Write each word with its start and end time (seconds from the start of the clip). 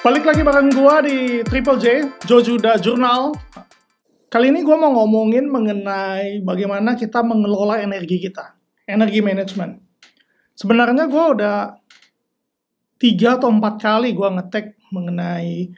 Balik 0.00 0.24
lagi 0.24 0.40
bareng 0.40 0.72
gua 0.72 1.04
di 1.04 1.44
Triple 1.44 1.76
J, 1.76 1.84
Jojuda 2.24 2.80
Journal. 2.80 3.36
Kali 4.32 4.48
ini 4.48 4.64
gua 4.64 4.80
mau 4.80 4.96
ngomongin 4.96 5.44
mengenai 5.44 6.40
bagaimana 6.40 6.96
kita 6.96 7.20
mengelola 7.20 7.84
energi 7.84 8.16
kita, 8.16 8.56
energi 8.88 9.20
management. 9.20 9.76
Sebenarnya 10.56 11.04
gua 11.04 11.24
udah 11.36 11.56
tiga 12.96 13.36
atau 13.36 13.52
empat 13.52 13.76
kali 13.76 14.16
gua 14.16 14.32
ngetek 14.40 14.80
mengenai 14.88 15.68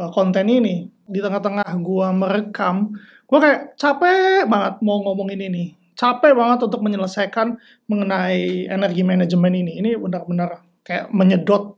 uh, 0.00 0.08
konten 0.08 0.48
ini. 0.48 0.88
Di 1.04 1.20
tengah-tengah 1.20 1.68
gua 1.84 2.16
merekam, 2.16 2.96
gua 3.28 3.38
kayak 3.44 3.60
capek 3.76 4.48
banget 4.48 4.80
mau 4.80 5.04
ngomongin 5.04 5.52
ini. 5.52 5.76
Capek 5.92 6.32
banget 6.32 6.64
untuk 6.64 6.80
menyelesaikan 6.80 7.60
mengenai 7.92 8.72
energi 8.72 9.04
manajemen 9.04 9.52
ini. 9.52 9.84
Ini 9.84 10.00
benar-benar 10.00 10.64
kayak 10.80 11.12
menyedot 11.12 11.76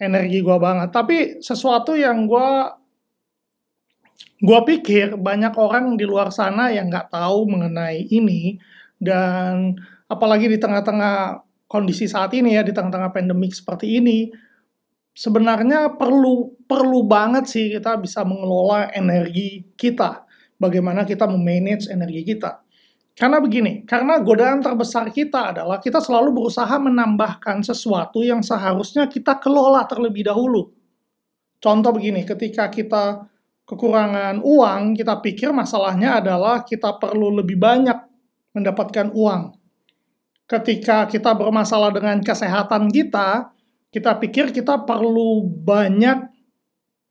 energi 0.00 0.42
gua 0.42 0.58
banget. 0.58 0.88
Tapi 0.90 1.16
sesuatu 1.44 1.94
yang 1.94 2.26
gua 2.26 2.74
gua 4.42 4.60
pikir 4.66 5.14
banyak 5.18 5.54
orang 5.54 5.94
di 5.94 6.04
luar 6.08 6.34
sana 6.34 6.70
yang 6.74 6.90
nggak 6.90 7.12
tahu 7.12 7.46
mengenai 7.50 8.08
ini. 8.10 8.58
Dan 8.98 9.76
apalagi 10.08 10.48
di 10.48 10.58
tengah-tengah 10.58 11.44
kondisi 11.68 12.08
saat 12.08 12.32
ini 12.34 12.54
ya 12.56 12.62
di 12.62 12.72
tengah-tengah 12.72 13.10
pandemik 13.12 13.52
seperti 13.52 13.98
ini 13.98 14.30
sebenarnya 15.14 15.94
perlu 15.94 16.54
perlu 16.66 17.06
banget 17.06 17.44
sih 17.46 17.66
kita 17.70 17.98
bisa 18.00 18.26
mengelola 18.26 18.90
energi 18.90 19.62
kita. 19.78 20.26
Bagaimana 20.54 21.02
kita 21.04 21.26
memanage 21.26 21.90
energi 21.90 22.22
kita 22.24 22.63
karena 23.14 23.38
begini, 23.38 23.86
karena 23.86 24.18
godaan 24.18 24.58
terbesar 24.58 25.06
kita 25.14 25.54
adalah 25.54 25.78
kita 25.78 26.02
selalu 26.02 26.34
berusaha 26.34 26.74
menambahkan 26.82 27.62
sesuatu 27.62 28.26
yang 28.26 28.42
seharusnya 28.42 29.06
kita 29.06 29.38
kelola 29.38 29.86
terlebih 29.86 30.26
dahulu. 30.26 30.74
Contoh 31.62 31.94
begini, 31.94 32.26
ketika 32.26 32.66
kita 32.66 33.30
kekurangan 33.70 34.42
uang, 34.42 34.98
kita 34.98 35.22
pikir 35.22 35.54
masalahnya 35.54 36.18
adalah 36.18 36.66
kita 36.66 36.98
perlu 36.98 37.30
lebih 37.38 37.54
banyak 37.54 37.96
mendapatkan 38.50 39.14
uang. 39.14 39.62
Ketika 40.50 41.06
kita 41.06 41.38
bermasalah 41.38 41.94
dengan 41.94 42.18
kesehatan 42.18 42.90
kita, 42.90 43.54
kita 43.94 44.10
pikir 44.18 44.50
kita 44.50 44.82
perlu 44.82 45.46
banyak 45.46 46.34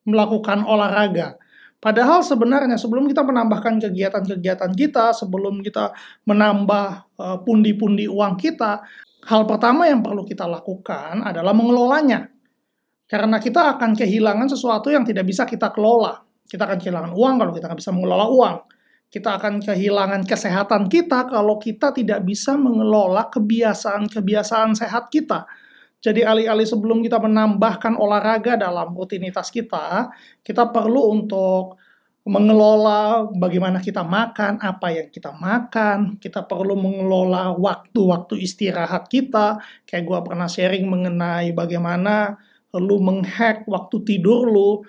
melakukan 0.03 0.67
olahraga. 0.67 1.39
Padahal 1.83 2.23
sebenarnya 2.23 2.79
sebelum 2.79 3.11
kita 3.11 3.27
menambahkan 3.27 3.75
kegiatan-kegiatan 3.83 4.71
kita, 4.71 5.11
sebelum 5.11 5.59
kita 5.59 5.91
menambah 6.23 6.87
eh, 7.19 7.37
pundi-pundi 7.43 8.07
uh, 8.07 8.15
uang 8.15 8.39
kita, 8.39 8.79
hal 9.27 9.41
pertama 9.43 9.91
yang 9.91 9.99
perlu 9.99 10.23
kita 10.23 10.47
lakukan 10.47 11.19
adalah 11.27 11.51
mengelolanya. 11.51 12.31
Karena 13.03 13.35
kita 13.35 13.75
akan 13.75 13.99
kehilangan 13.99 14.47
sesuatu 14.47 14.87
yang 14.95 15.03
tidak 15.03 15.27
bisa 15.27 15.43
kita 15.43 15.75
kelola. 15.75 16.23
Kita 16.47 16.63
akan 16.63 16.79
kehilangan 16.79 17.11
uang 17.11 17.35
kalau 17.35 17.51
kita 17.51 17.67
nggak 17.67 17.79
bisa 17.83 17.91
mengelola 17.91 18.25
uang. 18.31 18.55
Kita 19.11 19.29
akan 19.35 19.53
kehilangan 19.59 20.21
kesehatan 20.23 20.87
kita 20.87 21.27
kalau 21.27 21.59
kita 21.59 21.91
tidak 21.91 22.23
bisa 22.23 22.55
mengelola 22.55 23.27
kebiasaan-kebiasaan 23.27 24.71
sehat 24.73 25.11
kita. 25.11 25.43
Jadi 26.03 26.19
alih-alih 26.19 26.67
sebelum 26.67 26.99
kita 26.99 27.15
menambahkan 27.15 27.95
olahraga 27.95 28.59
dalam 28.59 28.91
rutinitas 28.91 29.47
kita, 29.47 30.11
kita 30.43 30.67
perlu 30.67 31.15
untuk 31.15 31.79
mengelola 32.27 33.27
bagaimana 33.31 33.79
kita 33.79 34.03
makan, 34.03 34.59
apa 34.59 34.87
yang 34.91 35.07
kita 35.07 35.31
makan, 35.31 36.19
kita 36.19 36.43
perlu 36.43 36.75
mengelola 36.75 37.55
waktu-waktu 37.55 38.35
istirahat 38.43 39.07
kita, 39.07 39.63
kayak 39.87 40.03
gue 40.03 40.19
pernah 40.27 40.47
sharing 40.47 40.87
mengenai 40.87 41.55
bagaimana 41.55 42.35
lu 42.75 42.99
menghack 42.99 43.63
waktu 43.67 44.03
tidur 44.03 44.47
lu, 44.47 44.83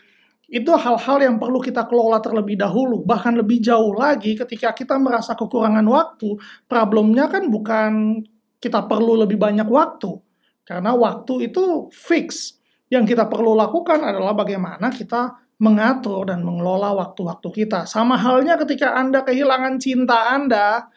itu 0.50 0.70
hal-hal 0.70 1.18
yang 1.22 1.36
perlu 1.38 1.58
kita 1.58 1.86
kelola 1.90 2.22
terlebih 2.22 2.58
dahulu, 2.58 3.02
bahkan 3.02 3.34
lebih 3.34 3.58
jauh 3.62 3.94
lagi 3.94 4.34
ketika 4.38 4.70
kita 4.70 4.98
merasa 4.98 5.34
kekurangan 5.34 5.86
waktu, 5.86 6.38
problemnya 6.70 7.26
kan 7.30 7.50
bukan 7.50 8.22
kita 8.62 8.86
perlu 8.86 9.18
lebih 9.26 9.36
banyak 9.38 9.66
waktu, 9.66 10.22
karena 10.64 10.96
waktu 10.96 11.52
itu 11.52 11.92
fix. 11.92 12.56
Yang 12.88 13.16
kita 13.16 13.28
perlu 13.28 13.56
lakukan 13.56 14.00
adalah 14.00 14.36
bagaimana 14.36 14.92
kita 14.92 15.36
mengatur 15.60 16.28
dan 16.28 16.44
mengelola 16.44 16.92
waktu-waktu 16.96 17.64
kita. 17.64 17.88
Sama 17.88 18.16
halnya 18.18 18.60
ketika 18.60 18.96
Anda 18.96 19.24
kehilangan 19.24 19.80
cinta 19.80 20.34
Anda, 20.34 20.88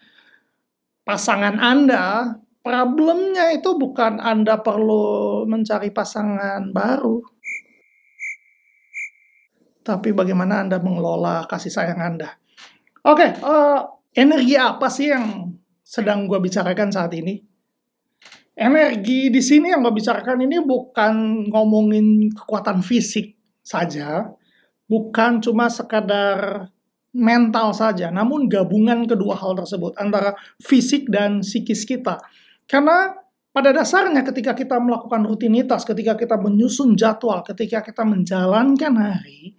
pasangan 1.08 1.60
Anda, 1.60 2.36
problemnya 2.64 3.56
itu 3.56 3.80
bukan 3.80 4.20
Anda 4.20 4.60
perlu 4.60 5.48
mencari 5.48 5.96
pasangan 5.96 6.76
baru. 6.76 7.24
Tapi 9.88 10.12
bagaimana 10.12 10.68
Anda 10.68 10.84
mengelola 10.84 11.48
kasih 11.48 11.72
sayang 11.72 12.04
Anda. 12.04 12.36
Oke, 13.08 13.24
okay, 13.24 13.30
uh, 13.40 13.48
eh, 13.48 13.80
energi 14.20 14.60
apa 14.60 14.92
sih 14.92 15.16
yang 15.16 15.56
sedang 15.80 16.28
gue 16.28 16.36
bicarakan 16.44 16.92
saat 16.92 17.16
ini? 17.16 17.47
Energi 18.58 19.30
di 19.30 19.38
sini 19.38 19.70
yang 19.70 19.86
gue 19.86 19.94
bicarakan 19.94 20.42
ini 20.50 20.58
bukan 20.66 21.46
ngomongin 21.54 22.34
kekuatan 22.34 22.82
fisik 22.82 23.38
saja, 23.62 24.26
bukan 24.90 25.38
cuma 25.38 25.70
sekadar 25.70 26.74
mental 27.14 27.78
saja, 27.78 28.10
namun 28.10 28.50
gabungan 28.50 29.06
kedua 29.06 29.38
hal 29.38 29.54
tersebut 29.54 29.94
antara 30.02 30.34
fisik 30.58 31.06
dan 31.08 31.46
psikis 31.46 31.86
kita. 31.86 32.18
Karena 32.66 33.14
pada 33.54 33.74
dasarnya 33.74 34.26
ketika 34.26 34.54
kita 34.58 34.78
melakukan 34.82 35.26
rutinitas, 35.26 35.86
ketika 35.86 36.18
kita 36.18 36.38
menyusun 36.38 36.98
jadwal, 36.98 37.42
ketika 37.46 37.86
kita 37.86 38.06
menjalankan 38.06 38.94
hari, 38.98 39.58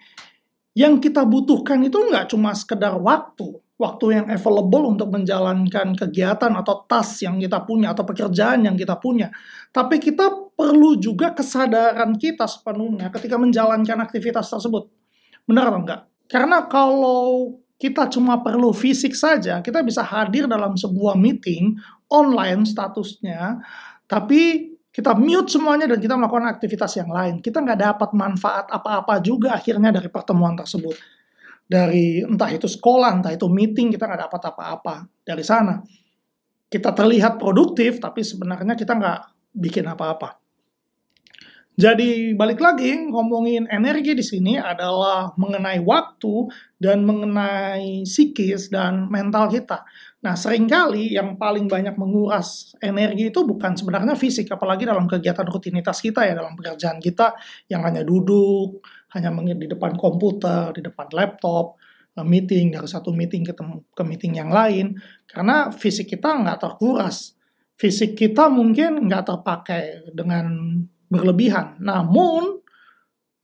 yang 0.75 1.03
kita 1.03 1.27
butuhkan 1.27 1.83
itu 1.83 1.99
nggak 1.99 2.31
cuma 2.31 2.55
sekedar 2.55 2.95
waktu, 2.99 3.59
waktu 3.79 4.07
yang 4.11 4.27
available 4.27 4.91
untuk 4.91 5.09
menjalankan 5.15 5.95
kegiatan 5.95 6.51
atau 6.59 6.83
tas 6.91 7.23
yang 7.23 7.39
kita 7.39 7.63
punya 7.63 7.95
atau 7.95 8.03
pekerjaan 8.03 8.67
yang 8.67 8.75
kita 8.75 8.99
punya. 8.99 9.31
Tapi 9.71 10.03
kita 10.03 10.51
perlu 10.59 10.99
juga 10.99 11.31
kesadaran 11.31 12.19
kita 12.19 12.45
sepenuhnya 12.51 13.15
ketika 13.15 13.39
menjalankan 13.39 14.03
aktivitas 14.03 14.51
tersebut. 14.51 14.91
Benar 15.47 15.71
atau 15.71 15.81
enggak? 15.87 16.01
Karena 16.27 16.67
kalau 16.67 17.55
kita 17.79 18.11
cuma 18.11 18.43
perlu 18.43 18.75
fisik 18.75 19.15
saja, 19.15 19.63
kita 19.63 19.87
bisa 19.87 20.03
hadir 20.03 20.51
dalam 20.51 20.75
sebuah 20.75 21.15
meeting 21.15 21.79
online 22.11 22.67
statusnya, 22.67 23.63
tapi 24.11 24.75
kita 24.91 25.15
mute 25.15 25.47
semuanya 25.47 25.87
dan 25.87 26.03
kita 26.03 26.19
melakukan 26.19 26.51
aktivitas 26.51 26.99
yang 26.99 27.15
lain. 27.15 27.39
Kita 27.39 27.63
nggak 27.63 27.79
dapat 27.79 28.11
manfaat 28.19 28.67
apa-apa 28.67 29.23
juga 29.23 29.55
akhirnya 29.55 29.95
dari 29.95 30.11
pertemuan 30.11 30.59
tersebut 30.59 31.18
dari 31.69 32.25
entah 32.25 32.49
itu 32.49 32.65
sekolah, 32.65 33.21
entah 33.21 33.33
itu 33.37 33.45
meeting, 33.47 33.93
kita 33.93 34.09
nggak 34.09 34.25
dapat 34.25 34.43
apa-apa 34.49 34.95
dari 35.21 35.45
sana. 35.45 35.77
Kita 36.69 36.97
terlihat 36.97 37.37
produktif, 37.37 38.01
tapi 38.01 38.25
sebenarnya 38.25 38.73
kita 38.73 38.97
nggak 38.97 39.21
bikin 39.53 39.85
apa-apa. 39.85 40.41
Jadi 41.79 42.35
balik 42.35 42.59
lagi 42.59 42.91
ngomongin 43.07 43.71
energi 43.71 44.11
di 44.11 44.25
sini 44.27 44.59
adalah 44.59 45.31
mengenai 45.39 45.79
waktu 45.79 46.51
dan 46.75 47.07
mengenai 47.07 48.03
psikis 48.03 48.67
dan 48.67 49.07
mental 49.07 49.47
kita. 49.47 49.87
Nah, 50.19 50.35
sering 50.35 50.67
kali 50.67 51.15
yang 51.15 51.39
paling 51.39 51.71
banyak 51.71 51.95
menguras 51.95 52.75
energi 52.83 53.31
itu 53.31 53.47
bukan 53.47 53.79
sebenarnya 53.79 54.19
fisik, 54.19 54.51
apalagi 54.51 54.91
dalam 54.91 55.07
kegiatan 55.07 55.47
rutinitas 55.47 56.03
kita 56.03 56.27
ya, 56.27 56.35
dalam 56.35 56.59
pekerjaan 56.59 56.99
kita 56.99 57.39
yang 57.71 57.87
hanya 57.87 58.03
duduk, 58.03 58.83
hanya 59.17 59.33
di 59.57 59.67
depan 59.69 59.97
komputer, 59.97 60.77
di 60.77 60.85
depan 60.85 61.09
laptop, 61.17 61.81
eh, 62.17 62.27
meeting 62.27 62.77
dari 62.77 62.89
satu 62.89 63.13
meeting 63.13 63.47
ke, 63.47 63.53
ke 63.95 64.03
meeting 64.05 64.37
yang 64.37 64.53
lain, 64.53 64.97
karena 65.25 65.73
fisik 65.73 66.13
kita 66.13 66.37
nggak 66.45 66.61
terkuras. 66.61 67.33
Fisik 67.79 68.19
kita 68.19 68.51
mungkin 68.51 69.07
nggak 69.07 69.25
terpakai 69.33 70.11
dengan 70.11 70.79
berlebihan. 71.09 71.79
Namun, 71.79 72.59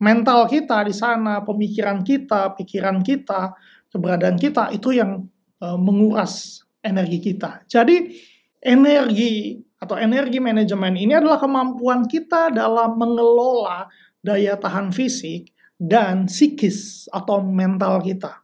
mental 0.03 0.51
kita 0.51 0.85
di 0.85 0.93
sana, 0.93 1.41
pemikiran 1.47 2.03
kita, 2.03 2.53
pikiran 2.59 2.99
kita, 3.01 3.55
keberadaan 3.95 4.35
kita, 4.35 4.75
itu 4.75 4.91
yang 4.91 5.23
uh, 5.63 5.79
menguras 5.79 6.67
energi 6.83 7.23
kita. 7.23 7.63
Jadi, 7.71 8.11
energi 8.59 9.63
atau 9.79 9.95
energi 10.01 10.43
manajemen 10.43 10.99
ini 10.99 11.15
adalah 11.15 11.39
kemampuan 11.39 12.09
kita 12.11 12.51
dalam 12.51 12.97
mengelola 12.99 13.87
daya 14.25 14.57
tahan 14.57 14.91
fisik 14.91 15.54
dan 15.79 16.31
psikis 16.31 17.11
atau 17.11 17.43
mental 17.43 18.01
kita. 18.01 18.43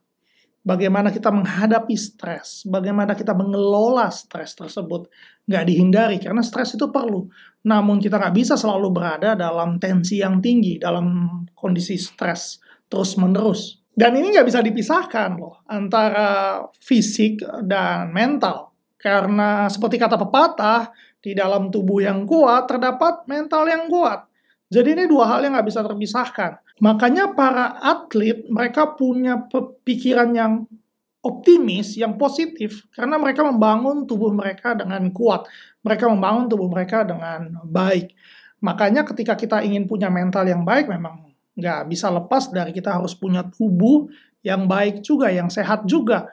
Bagaimana 0.60 1.08
kita 1.08 1.32
menghadapi 1.32 1.96
stres, 1.96 2.68
bagaimana 2.68 3.16
kita 3.16 3.32
mengelola 3.32 4.12
stres 4.12 4.52
tersebut. 4.52 5.08
Nggak 5.48 5.64
dihindari, 5.66 6.16
karena 6.20 6.44
stres 6.44 6.76
itu 6.76 6.92
perlu. 6.92 7.26
Namun 7.64 7.96
kita 7.96 8.20
nggak 8.20 8.36
bisa 8.36 8.54
selalu 8.60 8.92
berada 8.92 9.32
dalam 9.32 9.80
tensi 9.80 10.20
yang 10.20 10.38
tinggi, 10.44 10.76
dalam 10.76 11.26
kondisi 11.56 11.96
stres 11.96 12.60
terus-menerus. 12.92 13.80
Dan 13.88 14.20
ini 14.20 14.36
nggak 14.36 14.46
bisa 14.46 14.60
dipisahkan 14.60 15.40
loh, 15.40 15.64
antara 15.64 16.60
fisik 16.76 17.40
dan 17.64 18.12
mental. 18.12 18.76
Karena 19.00 19.64
seperti 19.72 19.96
kata 19.96 20.20
pepatah, 20.20 20.92
di 21.20 21.36
dalam 21.36 21.68
tubuh 21.68 22.00
yang 22.00 22.24
kuat 22.24 22.64
terdapat 22.64 23.28
mental 23.28 23.68
yang 23.68 23.86
kuat. 23.92 24.24
Jadi 24.72 24.96
ini 24.96 25.04
dua 25.04 25.28
hal 25.28 25.44
yang 25.44 25.52
nggak 25.52 25.68
bisa 25.68 25.84
terpisahkan. 25.84 26.52
Makanya 26.80 27.36
para 27.36 27.76
atlet 27.76 28.48
mereka 28.48 28.96
punya 28.96 29.36
pikiran 29.84 30.32
yang 30.32 30.64
optimis, 31.20 32.00
yang 32.00 32.16
positif 32.16 32.88
karena 32.96 33.20
mereka 33.20 33.44
membangun 33.44 34.08
tubuh 34.08 34.32
mereka 34.32 34.72
dengan 34.72 35.12
kuat. 35.12 35.44
Mereka 35.84 36.08
membangun 36.08 36.48
tubuh 36.48 36.68
mereka 36.72 37.04
dengan 37.04 37.60
baik. 37.68 38.16
Makanya 38.64 39.04
ketika 39.04 39.36
kita 39.36 39.60
ingin 39.60 39.84
punya 39.84 40.08
mental 40.08 40.48
yang 40.48 40.64
baik 40.64 40.88
memang 40.88 41.32
nggak 41.56 41.92
bisa 41.92 42.08
lepas 42.08 42.48
dari 42.48 42.72
kita 42.72 42.96
harus 42.96 43.12
punya 43.12 43.44
tubuh 43.44 44.08
yang 44.40 44.64
baik 44.64 45.04
juga, 45.04 45.28
yang 45.28 45.52
sehat 45.52 45.84
juga. 45.84 46.32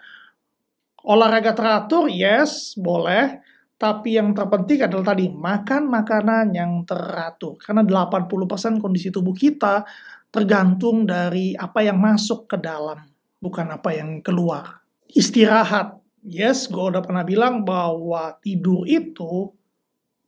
Olahraga 1.04 1.52
teratur, 1.52 2.08
yes, 2.08 2.76
boleh. 2.80 3.44
Tapi 3.78 4.18
yang 4.18 4.34
terpenting 4.34 4.90
adalah 4.90 5.14
tadi, 5.14 5.30
makan 5.30 5.92
makanan 5.92 6.50
yang 6.50 6.82
teratur. 6.88 7.62
Karena 7.62 7.86
80% 7.86 8.82
kondisi 8.82 9.14
tubuh 9.14 9.36
kita 9.38 9.86
tergantung 10.32 11.08
dari 11.08 11.56
apa 11.56 11.84
yang 11.84 11.98
masuk 11.98 12.46
ke 12.50 12.58
dalam, 12.60 13.00
bukan 13.40 13.68
apa 13.74 13.90
yang 13.96 14.20
keluar. 14.22 14.84
Istirahat. 15.12 15.98
Yes, 16.28 16.68
gue 16.68 16.84
udah 16.84 17.00
pernah 17.00 17.24
bilang 17.24 17.64
bahwa 17.64 18.36
tidur 18.44 18.84
itu 18.84 19.48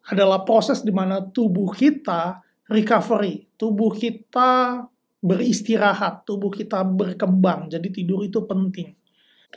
adalah 0.07 0.48
proses 0.48 0.80
di 0.80 0.96
mana 0.96 1.19
tubuh 1.19 1.75
kita 1.75 2.40
recovery. 2.72 3.51
Tubuh 3.60 3.92
kita 3.92 4.80
beristirahat, 5.19 6.24
tubuh 6.24 6.48
kita 6.48 6.88
berkembang. 6.88 7.68
Jadi 7.68 7.92
tidur 7.92 8.24
itu 8.24 8.48
penting. 8.48 8.95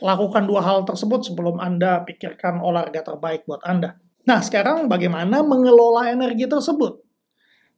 Lakukan 0.03 0.43
dua 0.43 0.59
hal 0.65 0.83
tersebut 0.83 1.23
sebelum 1.23 1.61
Anda 1.61 2.03
pikirkan 2.03 2.59
olahraga 2.59 3.13
terbaik 3.13 3.47
buat 3.47 3.63
Anda. 3.63 3.95
Nah, 4.23 4.39
sekarang 4.39 4.87
bagaimana 4.87 5.43
mengelola 5.43 6.11
energi 6.11 6.47
tersebut? 6.47 7.02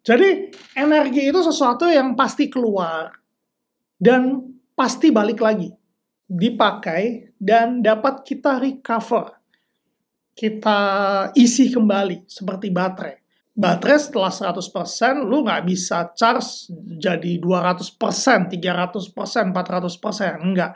Jadi, 0.05 0.53
energi 0.77 1.25
itu 1.25 1.41
sesuatu 1.41 1.89
yang 1.89 2.13
pasti 2.13 2.45
keluar 2.45 3.09
dan 3.97 4.53
pasti 4.77 5.09
balik 5.09 5.41
lagi. 5.41 5.73
Dipakai 6.25 7.33
dan 7.41 7.81
dapat 7.81 8.21
kita 8.21 8.61
recover. 8.61 9.33
Kita 10.35 10.79
isi 11.33 11.73
kembali 11.73 12.29
seperti 12.29 12.69
baterai. 12.69 13.15
Baterai 13.55 13.97
setelah 13.97 14.29
100%, 14.29 15.25
lu 15.25 15.41
nggak 15.47 15.63
bisa 15.63 16.11
charge 16.13 16.69
jadi 16.99 17.39
200%, 17.39 18.51
300%, 18.51 19.49
400%. 19.55 20.43
Enggak 20.43 20.75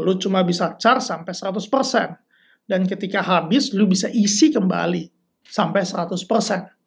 lu 0.00 0.16
cuma 0.16 0.40
bisa 0.42 0.74
charge 0.80 1.04
sampai 1.04 1.32
100%. 1.32 2.16
Dan 2.64 2.86
ketika 2.86 3.20
habis, 3.20 3.74
lu 3.74 3.84
bisa 3.90 4.06
isi 4.12 4.54
kembali 4.54 5.10
sampai 5.42 5.82
100%. 5.82 6.79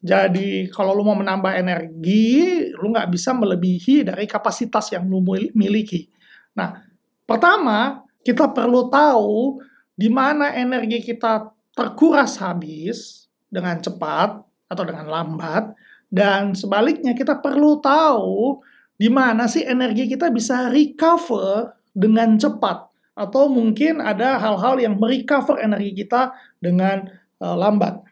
Jadi 0.00 0.68
kalau 0.70 0.92
lu 0.92 1.02
mau 1.02 1.16
menambah 1.16 1.56
energi, 1.56 2.68
lu 2.76 2.92
nggak 2.92 3.10
bisa 3.10 3.32
melebihi 3.32 4.06
dari 4.06 4.28
kapasitas 4.28 4.92
yang 4.92 5.08
lu 5.08 5.24
miliki. 5.56 6.06
Nah, 6.54 6.84
pertama, 7.24 8.04
kita 8.20 8.52
perlu 8.52 8.92
tahu 8.92 9.60
di 9.96 10.12
mana 10.12 10.52
energi 10.52 11.00
kita 11.00 11.48
terkuras 11.72 12.36
habis 12.40 13.28
dengan 13.48 13.80
cepat 13.80 14.44
atau 14.68 14.84
dengan 14.84 15.08
lambat, 15.08 15.72
dan 16.12 16.52
sebaliknya 16.52 17.16
kita 17.16 17.38
perlu 17.40 17.78
tahu 17.80 18.60
di 18.96 19.08
mana 19.12 19.44
sih 19.48 19.64
energi 19.64 20.08
kita 20.08 20.32
bisa 20.32 20.72
recover 20.72 21.76
dengan 21.92 22.36
cepat 22.36 22.88
atau 23.16 23.48
mungkin 23.48 24.04
ada 24.04 24.36
hal-hal 24.36 24.76
yang 24.76 25.00
merecover 25.00 25.56
energi 25.56 26.04
kita 26.04 26.36
dengan 26.60 27.08
uh, 27.40 27.56
lambat. 27.56 28.04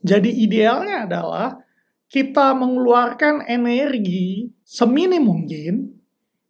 Jadi 0.00 0.32
idealnya 0.44 1.04
adalah 1.04 1.60
kita 2.10 2.56
mengeluarkan 2.56 3.46
energi 3.46 4.50
seminim 4.64 5.22
mungkin, 5.22 5.94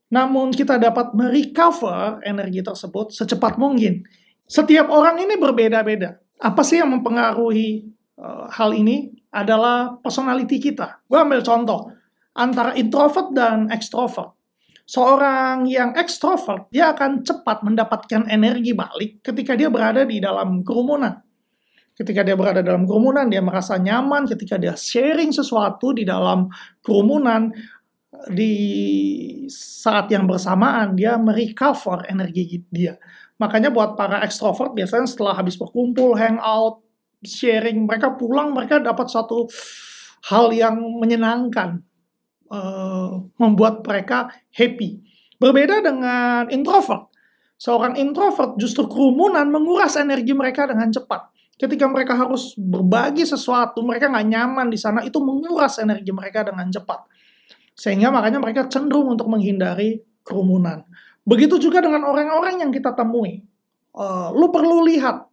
namun 0.08 0.54
kita 0.54 0.80
dapat 0.80 1.12
merecover 1.12 2.22
energi 2.24 2.62
tersebut 2.64 3.12
secepat 3.12 3.58
mungkin. 3.60 4.06
Setiap 4.46 4.90
orang 4.90 5.22
ini 5.22 5.38
berbeda-beda. 5.38 6.18
Apa 6.40 6.64
sih 6.64 6.80
yang 6.80 6.90
mempengaruhi 6.90 7.86
uh, 8.18 8.48
hal 8.50 8.72
ini? 8.74 9.12
Adalah 9.30 10.02
personality 10.02 10.58
kita. 10.58 11.06
Gue 11.06 11.22
ambil 11.22 11.38
contoh 11.46 11.94
antara 12.34 12.74
introvert 12.74 13.30
dan 13.30 13.70
extrovert 13.70 14.34
seorang 14.90 15.70
yang 15.70 15.94
ekstrovert, 15.94 16.66
dia 16.74 16.90
akan 16.90 17.22
cepat 17.22 17.62
mendapatkan 17.62 18.26
energi 18.26 18.74
balik 18.74 19.22
ketika 19.22 19.54
dia 19.54 19.70
berada 19.70 20.02
di 20.02 20.18
dalam 20.18 20.66
kerumunan. 20.66 21.22
Ketika 22.00 22.24
dia 22.24 22.32
berada 22.32 22.64
dalam 22.64 22.88
kerumunan, 22.88 23.28
dia 23.28 23.44
merasa 23.44 23.76
nyaman. 23.76 24.24
Ketika 24.24 24.56
dia 24.56 24.72
sharing 24.72 25.36
sesuatu 25.36 25.92
di 25.92 26.08
dalam 26.08 26.48
kerumunan, 26.80 27.52
di 28.32 28.54
saat 29.52 30.08
yang 30.08 30.24
bersamaan, 30.24 30.96
dia 30.96 31.20
merecover 31.20 32.08
energi 32.08 32.64
dia. 32.72 32.96
Makanya 33.36 33.68
buat 33.68 34.00
para 34.00 34.24
ekstrovert, 34.24 34.72
biasanya 34.72 35.04
setelah 35.04 35.36
habis 35.36 35.60
berkumpul, 35.60 36.16
hangout, 36.16 36.80
sharing, 37.20 37.84
mereka 37.84 38.16
pulang, 38.16 38.52
mereka 38.56 38.80
dapat 38.80 39.08
satu 39.08 39.48
hal 40.28 40.52
yang 40.52 40.76
menyenangkan 41.00 41.80
uh, 42.52 43.24
membuat 43.40 43.80
mereka 43.84 44.28
happy. 44.52 45.00
Berbeda 45.40 45.80
dengan 45.80 46.48
introvert. 46.52 47.08
Seorang 47.60 47.96
introvert 47.96 48.56
justru 48.56 48.88
kerumunan 48.88 49.48
menguras 49.48 49.96
energi 49.96 50.32
mereka 50.32 50.68
dengan 50.68 50.92
cepat. 50.92 51.29
Ketika 51.60 51.84
mereka 51.92 52.16
harus 52.16 52.56
berbagi 52.56 53.28
sesuatu, 53.28 53.84
mereka 53.84 54.08
nggak 54.08 54.26
nyaman 54.32 54.72
di 54.72 54.80
sana, 54.80 55.04
itu 55.04 55.20
menguras 55.20 55.76
energi 55.76 56.08
mereka 56.08 56.40
dengan 56.40 56.72
cepat. 56.72 57.04
Sehingga 57.76 58.08
makanya 58.08 58.40
mereka 58.40 58.64
cenderung 58.64 59.12
untuk 59.12 59.28
menghindari 59.28 60.00
kerumunan. 60.24 60.88
Begitu 61.20 61.60
juga 61.60 61.84
dengan 61.84 62.08
orang-orang 62.08 62.64
yang 62.64 62.72
kita 62.72 62.96
temui. 62.96 63.44
Uh, 63.92 64.32
lu 64.32 64.48
perlu 64.48 64.88
lihat, 64.88 65.28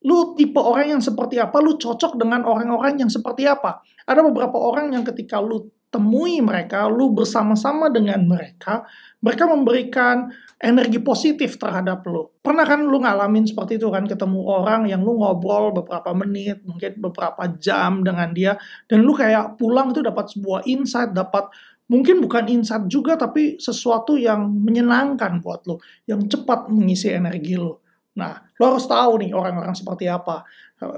lu 0.00 0.32
tipe 0.32 0.56
orang 0.56 0.96
yang 0.96 1.02
seperti 1.04 1.36
apa, 1.36 1.60
lu 1.60 1.76
cocok 1.76 2.16
dengan 2.16 2.48
orang-orang 2.48 2.96
yang 2.96 3.12
seperti 3.12 3.44
apa. 3.44 3.84
Ada 4.08 4.24
beberapa 4.24 4.56
orang 4.56 4.96
yang 4.96 5.04
ketika 5.04 5.44
lu 5.44 5.68
temui 5.90 6.42
mereka, 6.42 6.90
lu 6.90 7.14
bersama-sama 7.14 7.88
dengan 7.88 8.20
mereka, 8.26 8.84
mereka 9.22 9.48
memberikan 9.48 10.28
energi 10.60 11.00
positif 11.00 11.56
terhadap 11.56 12.04
lu. 12.08 12.28
Pernah 12.40 12.64
kan 12.64 12.84
lu 12.84 13.00
ngalamin 13.00 13.46
seperti 13.48 13.80
itu 13.80 13.88
kan, 13.88 14.04
ketemu 14.04 14.40
orang 14.44 14.88
yang 14.90 15.00
lu 15.00 15.20
ngobrol 15.20 15.72
beberapa 15.72 16.12
menit, 16.12 16.64
mungkin 16.66 17.00
beberapa 17.00 17.48
jam 17.60 18.02
dengan 18.02 18.32
dia, 18.32 18.52
dan 18.90 19.04
lu 19.04 19.16
kayak 19.16 19.56
pulang 19.56 19.92
itu 19.92 20.04
dapat 20.04 20.32
sebuah 20.32 20.64
insight, 20.68 21.12
dapat 21.16 21.48
mungkin 21.86 22.18
bukan 22.18 22.44
insight 22.50 22.84
juga, 22.90 23.14
tapi 23.16 23.56
sesuatu 23.56 24.18
yang 24.18 24.42
menyenangkan 24.48 25.38
buat 25.40 25.64
lu, 25.64 25.78
yang 26.08 26.24
cepat 26.26 26.68
mengisi 26.68 27.12
energi 27.14 27.56
lu. 27.56 27.72
Nah, 28.16 28.32
lo 28.56 28.64
harus 28.72 28.88
tahu 28.88 29.20
nih 29.20 29.36
orang-orang 29.36 29.76
seperti 29.76 30.08
apa. 30.08 30.40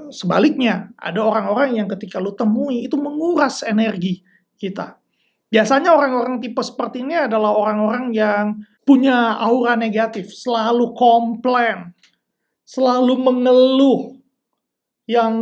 Sebaliknya, 0.07 0.91
ada 0.95 1.19
orang-orang 1.19 1.83
yang 1.83 1.87
ketika 1.91 2.15
lu 2.19 2.31
temui 2.31 2.87
itu 2.87 2.95
menguras 2.95 3.59
energi 3.67 4.23
kita. 4.59 4.99
Biasanya 5.49 5.95
orang-orang 5.95 6.37
tipe 6.43 6.61
seperti 6.61 7.01
ini 7.01 7.15
adalah 7.17 7.55
orang-orang 7.55 8.13
yang 8.13 8.45
punya 8.85 9.39
aura 9.39 9.73
negatif, 9.73 10.29
selalu 10.29 10.93
komplain, 10.93 11.95
selalu 12.67 13.17
mengeluh, 13.17 14.19
yang 15.09 15.33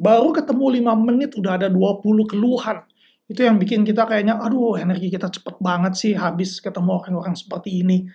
baru 0.00 0.32
ketemu 0.32 0.80
5 0.80 0.96
menit 0.96 1.30
udah 1.36 1.60
ada 1.60 1.68
20 1.68 2.32
keluhan. 2.32 2.80
Itu 3.28 3.44
yang 3.44 3.60
bikin 3.60 3.84
kita 3.84 4.08
kayaknya, 4.08 4.40
aduh 4.40 4.80
energi 4.80 5.12
kita 5.12 5.28
cepet 5.28 5.60
banget 5.60 5.92
sih 6.00 6.12
habis 6.16 6.64
ketemu 6.64 6.96
orang-orang 6.96 7.36
seperti 7.36 7.84
ini. 7.84 8.08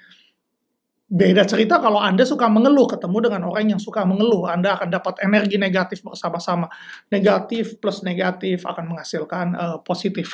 Beda 1.12 1.44
cerita 1.44 1.76
kalau 1.84 2.00
Anda 2.00 2.24
suka 2.24 2.48
mengeluh, 2.48 2.88
ketemu 2.88 3.28
dengan 3.28 3.52
orang 3.52 3.76
yang 3.76 3.82
suka 3.84 4.08
mengeluh, 4.08 4.48
Anda 4.48 4.80
akan 4.80 4.88
dapat 4.88 5.20
energi 5.20 5.60
negatif 5.60 6.00
bersama-sama. 6.08 6.72
Negatif 7.12 7.84
plus 7.84 8.00
negatif 8.00 8.64
akan 8.64 8.96
menghasilkan 8.96 9.48
uh, 9.52 9.78
positif. 9.84 10.32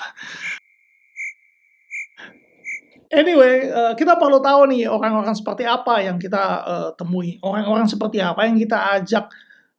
Anyway, 3.10 3.74
uh, 3.74 3.98
kita 3.98 4.22
perlu 4.22 4.38
tahu 4.38 4.70
nih 4.70 4.86
orang-orang 4.86 5.34
seperti 5.34 5.66
apa 5.66 6.06
yang 6.06 6.22
kita 6.22 6.44
uh, 6.62 6.90
temui, 6.94 7.42
orang-orang 7.42 7.90
seperti 7.90 8.22
apa 8.22 8.46
yang 8.46 8.62
kita 8.62 9.02
ajak 9.02 9.26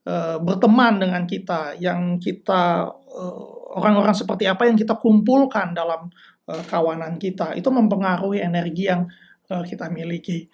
uh, 0.03 0.35
berteman 0.43 0.99
dengan 0.99 1.23
kita, 1.23 1.79
yang 1.79 2.19
kita 2.19 2.91
orang-orang 3.71 4.11
seperti 4.11 4.51
apa 4.51 4.67
yang 4.67 4.75
kita 4.75 4.99
kumpulkan 4.99 5.71
dalam 5.71 6.11
uh, 6.43 6.63
kawanan 6.67 7.15
kita. 7.15 7.55
Itu 7.55 7.71
mempengaruhi 7.71 8.43
energi 8.43 8.91
yang 8.91 9.07
kita 9.49 9.89
miliki. 9.89 10.45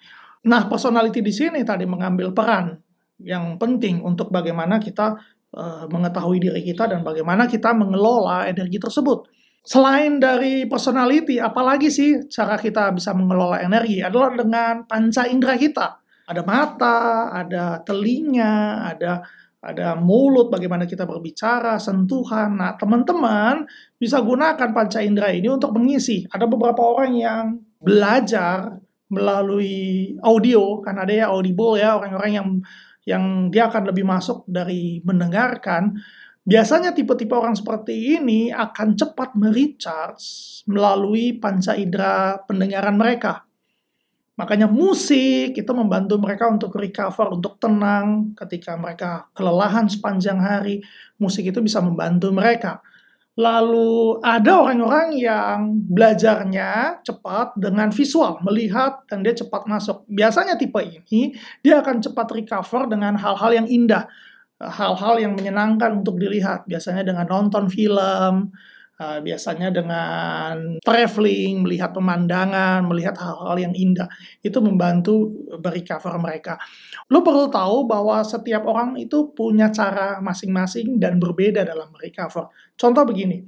Nah, 0.46 0.70
personality 0.70 1.20
di 1.20 1.34
sini 1.34 1.66
tadi 1.66 1.82
mengambil 1.84 2.30
peran 2.30 2.78
yang 3.18 3.58
penting 3.58 4.04
untuk 4.04 4.30
bagaimana 4.30 4.78
kita 4.78 5.18
uh, 5.56 5.84
mengetahui 5.90 6.38
diri 6.38 6.62
kita 6.62 6.86
dan 6.86 7.02
bagaimana 7.02 7.50
kita 7.50 7.74
mengelola 7.74 8.46
energi 8.46 8.78
tersebut. 8.78 9.26
Selain 9.66 10.22
dari 10.22 10.62
personality, 10.70 11.42
apalagi 11.42 11.90
sih 11.90 12.30
cara 12.30 12.54
kita 12.54 12.94
bisa 12.94 13.10
mengelola 13.10 13.58
energi 13.58 13.98
adalah 13.98 14.30
dengan 14.30 14.86
panca 14.86 15.26
indera 15.26 15.58
kita. 15.58 15.98
Ada 16.30 16.42
mata, 16.46 17.34
ada 17.34 17.82
telinga, 17.82 18.86
ada 18.94 19.26
ada 19.66 19.98
mulut, 19.98 20.46
bagaimana 20.46 20.86
kita 20.86 21.02
berbicara, 21.02 21.74
sentuhan. 21.82 22.54
Nah, 22.54 22.78
teman-teman 22.78 23.66
bisa 23.98 24.22
gunakan 24.22 24.70
panca 24.70 25.02
indera 25.02 25.34
ini 25.34 25.50
untuk 25.50 25.74
mengisi. 25.74 26.22
Ada 26.30 26.46
beberapa 26.46 26.86
orang 26.86 27.12
yang 27.18 27.44
belajar 27.82 28.78
melalui 29.10 30.14
audio, 30.22 30.82
kan 30.82 30.98
ada 30.98 31.12
ya 31.12 31.26
audible 31.30 31.78
ya, 31.78 31.94
orang-orang 31.98 32.32
yang 32.32 32.48
yang 33.06 33.24
dia 33.54 33.70
akan 33.70 33.90
lebih 33.94 34.02
masuk 34.02 34.42
dari 34.50 34.98
mendengarkan. 35.06 35.94
Biasanya 36.46 36.94
tipe-tipe 36.94 37.34
orang 37.34 37.58
seperti 37.58 38.18
ini 38.18 38.54
akan 38.54 38.94
cepat 38.94 39.34
merecharge 39.34 40.62
melalui 40.70 41.34
panca 41.38 41.74
indera 41.74 42.38
pendengaran 42.46 42.94
mereka. 42.94 43.46
Makanya 44.36 44.68
musik 44.68 45.56
itu 45.56 45.72
membantu 45.72 46.20
mereka 46.20 46.46
untuk 46.52 46.76
recover, 46.76 47.34
untuk 47.34 47.56
tenang 47.56 48.36
ketika 48.36 48.76
mereka 48.76 49.26
kelelahan 49.32 49.88
sepanjang 49.88 50.38
hari. 50.38 50.84
Musik 51.16 51.48
itu 51.48 51.58
bisa 51.64 51.80
membantu 51.80 52.30
mereka. 52.30 52.84
Lalu 53.36 54.16
ada 54.24 54.64
orang-orang 54.64 55.12
yang 55.12 55.76
belajarnya 55.92 57.04
cepat 57.04 57.52
dengan 57.60 57.92
visual, 57.92 58.40
melihat 58.40 59.04
dan 59.12 59.20
dia 59.20 59.36
cepat 59.36 59.68
masuk. 59.68 60.08
Biasanya 60.08 60.56
tipe 60.56 60.80
ini 60.80 61.36
dia 61.60 61.84
akan 61.84 62.00
cepat 62.00 62.32
recover 62.32 62.88
dengan 62.88 63.12
hal-hal 63.20 63.52
yang 63.52 63.68
indah, 63.68 64.08
hal-hal 64.56 65.20
yang 65.20 65.36
menyenangkan 65.36 66.00
untuk 66.00 66.16
dilihat. 66.16 66.64
Biasanya 66.64 67.04
dengan 67.04 67.28
nonton 67.28 67.68
film, 67.68 68.56
Uh, 68.96 69.20
biasanya 69.20 69.68
dengan 69.68 70.80
traveling, 70.80 71.60
melihat 71.60 71.92
pemandangan, 71.92 72.80
melihat 72.88 73.12
hal-hal 73.20 73.60
yang 73.60 73.76
indah, 73.76 74.08
itu 74.40 74.56
membantu 74.64 75.36
berecover 75.60 76.16
mereka. 76.16 76.56
Lo 77.12 77.20
perlu 77.20 77.52
tahu 77.52 77.84
bahwa 77.84 78.24
setiap 78.24 78.64
orang 78.64 78.96
itu 78.96 79.36
punya 79.36 79.68
cara 79.68 80.16
masing-masing 80.24 80.96
dan 80.96 81.20
berbeda 81.20 81.68
dalam 81.68 81.92
merecover. 81.92 82.48
Contoh 82.72 83.04
begini, 83.04 83.44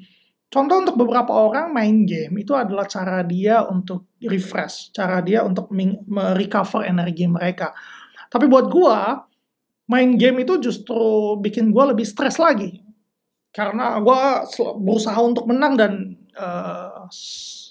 contoh 0.52 0.84
untuk 0.84 1.00
beberapa 1.00 1.32
orang 1.32 1.72
main 1.72 2.04
game 2.04 2.44
itu 2.44 2.52
adalah 2.52 2.84
cara 2.84 3.24
dia 3.24 3.64
untuk 3.64 4.20
refresh, 4.20 4.92
cara 4.92 5.24
dia 5.24 5.48
untuk 5.48 5.72
merecover 6.12 6.84
energi 6.84 7.24
mereka. 7.24 7.72
Tapi 8.28 8.44
buat 8.52 8.68
gua, 8.68 9.24
main 9.88 10.12
game 10.20 10.44
itu 10.44 10.60
justru 10.60 11.40
bikin 11.40 11.72
gua 11.72 11.96
lebih 11.96 12.04
stres 12.04 12.36
lagi 12.36 12.87
karena 13.52 13.96
gue 13.98 14.22
berusaha 14.78 15.18
untuk 15.24 15.48
menang 15.48 15.74
dan 15.74 15.92
uh, 16.36 17.08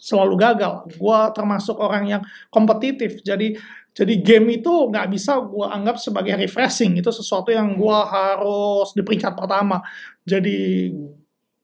selalu 0.03 0.35
gagal. 0.39 0.87
Gue 0.97 1.19
termasuk 1.35 1.77
orang 1.77 2.03
yang 2.07 2.23
kompetitif, 2.49 3.21
jadi 3.21 3.55
jadi 3.93 4.13
game 4.21 4.61
itu 4.61 4.69
nggak 4.69 5.09
bisa 5.09 5.41
gue 5.41 5.65
anggap 5.65 5.97
sebagai 5.97 6.37
refreshing. 6.37 6.97
Itu 7.01 7.09
sesuatu 7.09 7.49
yang 7.49 7.77
gue 7.77 7.99
harus 8.09 8.93
di 8.93 9.01
peringkat 9.01 9.33
pertama. 9.33 9.81
Jadi 10.21 10.91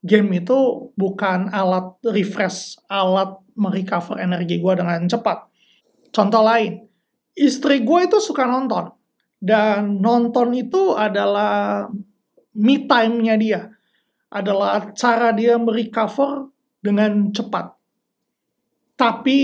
game 0.02 0.30
itu 0.42 0.90
bukan 0.98 1.54
alat 1.54 1.98
refresh, 2.10 2.82
alat 2.90 3.38
merecover 3.54 4.18
energi 4.18 4.58
gue 4.58 4.74
dengan 4.74 5.06
cepat. 5.06 5.46
Contoh 6.14 6.42
lain, 6.42 6.86
istri 7.38 7.82
gue 7.82 8.00
itu 8.06 8.18
suka 8.18 8.46
nonton. 8.50 8.94
Dan 9.44 10.00
nonton 10.00 10.56
itu 10.56 10.96
adalah 10.96 11.86
me 12.56 12.88
time-nya 12.88 13.36
dia 13.36 13.73
adalah 14.34 14.90
cara 14.98 15.30
dia 15.30 15.62
merecover 15.62 16.50
dengan 16.82 17.30
cepat. 17.30 17.78
Tapi 18.98 19.40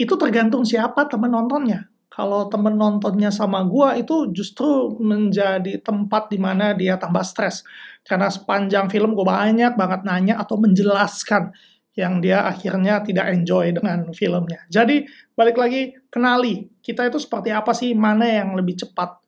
itu 0.00 0.16
tergantung 0.16 0.64
siapa 0.64 1.04
teman 1.04 1.36
nontonnya. 1.36 1.92
Kalau 2.10 2.50
teman 2.50 2.74
nontonnya 2.74 3.30
sama 3.30 3.62
gua 3.62 3.94
itu 3.94 4.32
justru 4.34 4.92
menjadi 4.98 5.78
tempat 5.78 6.32
di 6.32 6.40
mana 6.40 6.72
dia 6.74 6.96
tambah 6.96 7.22
stres. 7.22 7.62
Karena 8.02 8.32
sepanjang 8.32 8.88
film 8.90 9.12
gue 9.12 9.22
banyak 9.22 9.76
banget 9.76 10.00
nanya 10.02 10.34
atau 10.40 10.58
menjelaskan 10.58 11.52
yang 11.94 12.18
dia 12.18 12.48
akhirnya 12.48 13.04
tidak 13.04 13.30
enjoy 13.30 13.70
dengan 13.76 14.10
filmnya. 14.10 14.66
Jadi 14.72 15.04
balik 15.36 15.60
lagi 15.60 15.94
kenali 16.08 16.66
kita 16.80 17.06
itu 17.06 17.20
seperti 17.20 17.52
apa 17.52 17.76
sih, 17.76 17.92
mana 17.92 18.26
yang 18.26 18.56
lebih 18.56 18.80
cepat. 18.80 19.20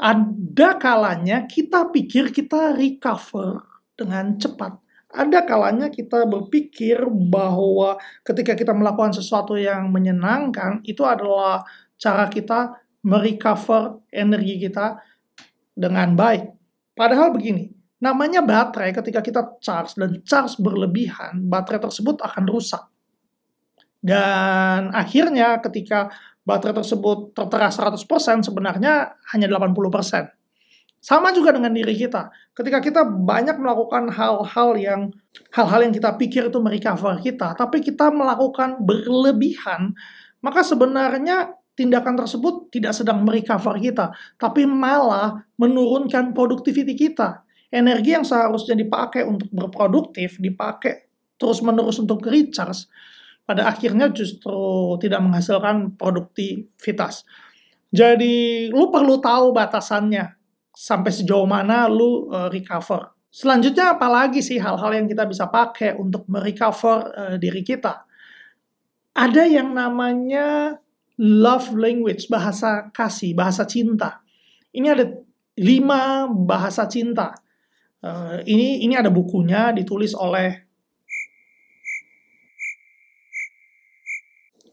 Ada 0.00 0.80
kalanya 0.80 1.44
kita 1.44 1.92
pikir 1.92 2.32
kita 2.32 2.72
recover 2.72 3.69
dengan 4.00 4.40
cepat. 4.40 4.80
Ada 5.10 5.44
kalanya 5.44 5.92
kita 5.92 6.24
berpikir 6.24 7.04
bahwa 7.04 8.00
ketika 8.24 8.56
kita 8.56 8.72
melakukan 8.72 9.12
sesuatu 9.12 9.58
yang 9.58 9.92
menyenangkan, 9.92 10.80
itu 10.86 11.04
adalah 11.04 11.66
cara 12.00 12.30
kita 12.32 12.80
merecover 13.04 14.00
energi 14.08 14.56
kita 14.64 14.96
dengan 15.74 16.14
baik. 16.14 16.46
Padahal 16.94 17.34
begini, 17.34 17.68
namanya 18.00 18.40
baterai 18.40 18.94
ketika 18.96 19.20
kita 19.20 19.60
charge 19.60 19.98
dan 19.98 20.22
charge 20.22 20.56
berlebihan, 20.62 21.42
baterai 21.44 21.82
tersebut 21.82 22.22
akan 22.22 22.44
rusak. 22.46 22.86
Dan 24.00 24.94
akhirnya 24.96 25.60
ketika 25.60 26.08
baterai 26.46 26.80
tersebut 26.80 27.36
tertera 27.36 27.68
100%, 27.68 28.46
sebenarnya 28.46 29.18
hanya 29.34 29.46
80%. 29.50 30.39
Sama 31.00 31.32
juga 31.32 31.56
dengan 31.56 31.72
diri 31.72 31.96
kita. 31.96 32.28
Ketika 32.52 32.78
kita 32.84 33.00
banyak 33.08 33.56
melakukan 33.56 34.12
hal-hal 34.12 34.76
yang 34.76 35.08
hal-hal 35.48 35.80
yang 35.80 35.96
kita 35.96 36.12
pikir 36.20 36.52
itu 36.52 36.60
merecover 36.60 37.16
kita, 37.24 37.56
tapi 37.56 37.80
kita 37.80 38.12
melakukan 38.12 38.84
berlebihan, 38.84 39.96
maka 40.44 40.60
sebenarnya 40.60 41.56
tindakan 41.72 42.20
tersebut 42.20 42.68
tidak 42.68 42.92
sedang 42.92 43.24
merecover 43.24 43.80
kita, 43.80 44.12
tapi 44.36 44.68
malah 44.68 45.40
menurunkan 45.56 46.36
produktiviti 46.36 46.92
kita. 46.92 47.48
Energi 47.72 48.12
yang 48.12 48.26
seharusnya 48.26 48.76
dipakai 48.76 49.24
untuk 49.24 49.48
berproduktif, 49.48 50.36
dipakai 50.36 51.08
terus-menerus 51.40 51.96
untuk 51.96 52.20
recharge, 52.28 52.84
pada 53.48 53.72
akhirnya 53.72 54.12
justru 54.12 55.00
tidak 55.00 55.24
menghasilkan 55.24 55.96
produktivitas. 55.96 57.24
Jadi, 57.88 58.68
lu 58.68 58.92
perlu 58.92 59.16
tahu 59.16 59.56
batasannya 59.56 60.39
sampai 60.80 61.12
sejauh 61.12 61.44
mana 61.44 61.84
lu 61.92 62.32
uh, 62.32 62.48
recover. 62.48 63.12
Selanjutnya 63.28 64.00
apalagi 64.00 64.40
sih 64.40 64.56
hal-hal 64.56 64.96
yang 64.96 65.04
kita 65.04 65.28
bisa 65.28 65.44
pakai 65.52 65.92
untuk 66.00 66.24
merecover 66.24 66.96
uh, 67.12 67.36
diri 67.36 67.60
kita? 67.60 68.08
Ada 69.12 69.44
yang 69.44 69.76
namanya 69.76 70.80
love 71.20 71.76
language, 71.76 72.32
bahasa 72.32 72.88
kasih, 72.96 73.36
bahasa 73.36 73.68
cinta. 73.68 74.24
Ini 74.72 74.86
ada 74.96 75.04
lima 75.60 76.24
bahasa 76.32 76.88
cinta. 76.88 77.36
Uh, 78.00 78.40
ini 78.48 78.80
ini 78.80 78.96
ada 78.96 79.12
bukunya 79.12 79.76
ditulis 79.76 80.16
oleh 80.16 80.64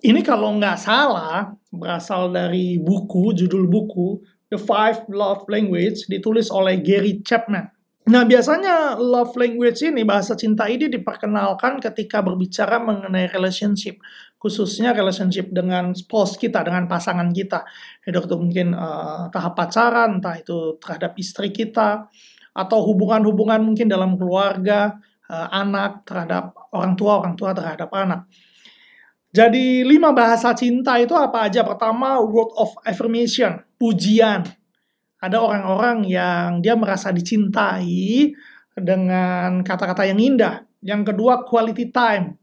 ini 0.07 0.23
kalau 0.23 0.55
nggak 0.55 0.79
salah 0.79 1.51
berasal 1.67 2.31
dari 2.31 2.79
buku 2.79 3.35
judul 3.35 3.67
buku 3.67 4.23
The 4.47 4.59
Five 4.59 5.11
Love 5.11 5.47
Language 5.51 6.07
ditulis 6.07 6.47
oleh 6.47 6.79
Gary 6.79 7.19
Chapman. 7.23 7.77
Nah, 8.07 8.23
biasanya 8.23 8.95
love 8.95 9.35
language 9.35 9.83
ini, 9.83 10.07
bahasa 10.07 10.31
cinta 10.39 10.63
ini 10.71 10.87
diperkenalkan 10.87 11.83
ketika 11.83 12.23
berbicara 12.23 12.79
mengenai 12.79 13.27
relationship. 13.27 13.99
Khususnya 14.39 14.95
relationship 14.95 15.51
dengan 15.51 15.91
spouse 15.91 16.39
kita, 16.39 16.63
dengan 16.63 16.87
pasangan 16.87 17.27
kita. 17.35 17.67
Itu 18.07 18.39
mungkin 18.39 18.71
uh, 18.71 19.27
tahap 19.27 19.59
pacaran, 19.59 20.23
entah 20.23 20.39
itu 20.39 20.79
terhadap 20.79 21.19
istri 21.19 21.51
kita, 21.51 22.07
atau 22.55 22.79
hubungan-hubungan 22.87 23.59
mungkin 23.59 23.91
dalam 23.91 24.15
keluarga, 24.15 24.95
uh, 25.27 25.51
anak 25.51 26.07
terhadap 26.07 26.55
orang 26.71 26.95
tua, 26.95 27.19
orang 27.19 27.35
tua 27.35 27.51
terhadap 27.51 27.91
anak. 27.91 28.23
Jadi 29.31 29.83
lima 29.83 30.15
bahasa 30.15 30.55
cinta 30.55 30.95
itu 30.97 31.11
apa 31.13 31.51
aja? 31.51 31.61
Pertama, 31.61 32.17
word 32.23 32.51
of 32.55 32.71
affirmation, 32.87 33.59
pujian. 33.75 34.47
Ada 35.19 35.41
orang-orang 35.41 36.07
yang 36.07 36.63
dia 36.63 36.77
merasa 36.77 37.11
dicintai 37.11 38.31
dengan 38.77 39.65
kata-kata 39.65 40.05
yang 40.07 40.21
indah. 40.21 40.63
Yang 40.79 41.13
kedua, 41.13 41.43
quality 41.43 41.89
time. 41.89 42.37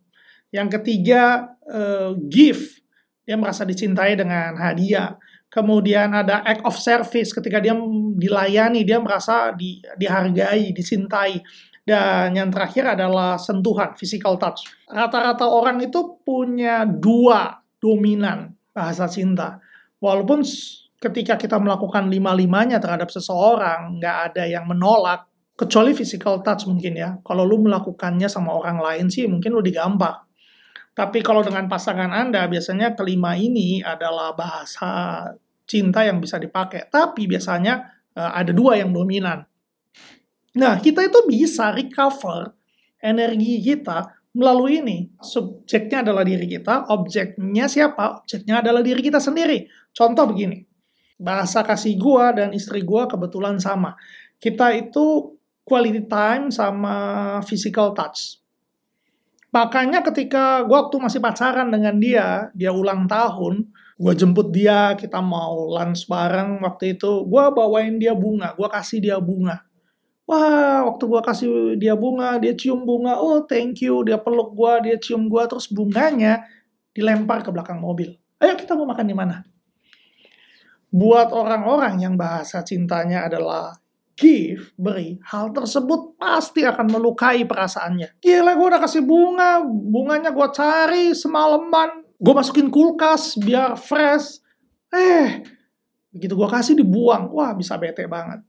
Yang 0.51 0.81
ketiga, 0.81 1.55
uh, 1.67 2.19
gift. 2.29 2.83
Dia 3.25 3.41
merasa 3.41 3.65
dicintai 3.65 4.19
dengan 4.21 4.53
hadiah. 4.61 5.17
Kemudian 5.49 6.11
ada 6.11 6.43
act 6.43 6.67
of 6.67 6.75
service 6.75 7.31
ketika 7.31 7.63
dia 7.63 7.73
dilayani, 8.19 8.83
dia 8.83 8.99
merasa 8.99 9.55
di, 9.55 9.79
dihargai, 9.97 10.75
dicintai. 10.75 11.39
Dan 11.85 12.33
yang 12.33 12.49
terakhir 12.49 12.97
adalah 12.97 13.37
sentuhan, 13.37 13.93
physical 13.93 14.41
touch. 14.41 14.65
Rata-rata 14.89 15.45
orang 15.45 15.85
itu 15.85 16.17
punya 16.25 16.89
dua 16.89 17.61
dominan 17.77 18.57
bahasa 18.73 19.05
cinta. 19.05 19.61
Walaupun 20.01 20.41
ketika 20.97 21.37
kita 21.37 21.61
melakukan 21.61 22.09
lima-limanya 22.09 22.81
terhadap 22.81 23.13
seseorang, 23.13 24.01
nggak 24.01 24.17
ada 24.33 24.49
yang 24.49 24.65
menolak, 24.65 25.29
kecuali 25.55 25.93
physical 25.93 26.41
touch 26.41 26.65
mungkin 26.65 26.97
ya. 26.97 27.11
Kalau 27.21 27.45
lu 27.45 27.61
melakukannya 27.63 28.27
sama 28.27 28.57
orang 28.57 28.81
lain 28.81 29.07
sih 29.13 29.29
mungkin 29.29 29.55
lu 29.55 29.61
digampar. 29.61 30.25
Tapi 30.95 31.21
kalau 31.27 31.43
dengan 31.43 31.67
pasangan 31.67 32.11
Anda, 32.15 32.47
biasanya 32.47 32.95
kelima 32.95 33.35
ini 33.35 33.83
adalah 33.83 34.31
bahasa 34.33 35.27
cinta 35.67 36.07
yang 36.07 36.23
bisa 36.23 36.39
dipakai. 36.39 36.87
Tapi 36.87 37.27
biasanya 37.27 37.83
uh, 38.15 38.33
ada 38.33 38.55
dua 38.55 38.79
yang 38.79 38.95
dominan 38.95 39.43
Nah, 40.55 40.79
kita 40.79 41.03
itu 41.03 41.19
bisa 41.27 41.75
recover 41.75 42.55
energi 43.03 43.59
kita 43.59 44.07
melalui 44.35 44.83
ini. 44.83 44.99
Subjeknya 45.19 46.07
adalah 46.07 46.23
diri 46.23 46.47
kita, 46.47 46.91
objeknya 46.91 47.67
siapa? 47.67 48.23
Objeknya 48.23 48.63
adalah 48.63 48.83
diri 48.83 49.03
kita 49.03 49.19
sendiri. 49.19 49.67
Contoh 49.91 50.31
begini, 50.31 50.63
bahasa 51.19 51.67
kasih 51.67 51.99
gua 51.99 52.31
dan 52.31 52.55
istri 52.55 52.87
gua 52.87 53.11
kebetulan 53.11 53.59
sama. 53.59 53.99
Kita 54.39 54.71
itu 54.75 55.35
quality 55.67 56.07
time 56.07 56.55
sama 56.55 56.95
physical 57.43 57.91
touch. 57.91 58.39
Makanya 59.51 60.07
ketika 60.07 60.63
gua 60.67 60.87
waktu 60.87 61.03
masih 61.03 61.19
pacaran 61.19 61.67
dengan 61.71 61.99
dia, 61.99 62.51
dia 62.55 62.71
ulang 62.71 63.11
tahun, 63.11 63.71
gua 63.99 64.15
jemput 64.15 64.55
dia, 64.55 64.95
kita 64.95 65.19
mau 65.19 65.67
lunch 65.67 66.07
bareng 66.07 66.63
waktu 66.63 66.95
itu, 66.95 67.27
gua 67.27 67.51
bawain 67.51 67.99
dia 67.99 68.15
bunga, 68.15 68.55
gua 68.55 68.71
kasih 68.71 69.03
dia 69.03 69.19
bunga 69.19 69.63
Wah, 70.25 70.89
waktu 70.89 71.05
gua 71.05 71.21
kasih 71.21 71.77
dia 71.77 71.93
bunga, 71.93 72.41
dia 72.41 72.57
cium 72.57 72.89
bunga, 72.89 73.21
oh 73.21 73.45
thank 73.45 73.85
you, 73.85 74.01
dia 74.09 74.17
peluk 74.17 74.57
gua, 74.57 74.81
dia 74.81 74.97
cium 74.97 75.29
gua, 75.29 75.45
terus 75.45 75.69
bunganya 75.69 76.49
dilempar 76.97 77.45
ke 77.45 77.53
belakang 77.53 77.77
mobil. 77.77 78.17
Ayo 78.41 78.57
kita 78.57 78.73
mau 78.73 78.89
makan 78.89 79.05
di 79.05 79.17
mana? 79.17 79.45
Buat 80.89 81.35
orang-orang 81.35 82.01
yang 82.01 82.15
bahasa 82.17 82.65
cintanya 82.65 83.29
adalah 83.29 83.77
give, 84.15 84.73
beri, 84.79 85.19
hal 85.27 85.51
tersebut 85.51 86.17
pasti 86.17 86.63
akan 86.63 86.87
melukai 86.87 87.43
perasaannya. 87.45 88.23
Gila, 88.23 88.55
gue 88.55 88.67
udah 88.71 88.81
kasih 88.81 89.03
bunga, 89.03 89.61
bunganya 89.67 90.31
gue 90.31 90.49
cari 90.55 91.13
semalaman, 91.13 92.07
gue 92.15 92.35
masukin 92.35 92.71
kulkas 92.71 93.37
biar 93.43 93.75
fresh. 93.75 94.39
Eh, 94.95 95.43
begitu 96.15 96.39
gue 96.39 96.49
kasih 96.49 96.79
dibuang, 96.79 97.29
wah 97.35 97.51
bisa 97.53 97.75
bete 97.75 98.07
banget. 98.07 98.41